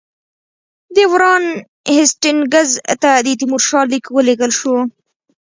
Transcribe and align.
د 0.95 0.97
وارن 1.11 1.45
هېسټینګز 1.97 2.69
ته 3.01 3.11
د 3.25 3.27
تیمورشاه 3.39 3.89
لیک 3.91 4.05
ولېږل 4.15 4.51
شو. 4.59 4.75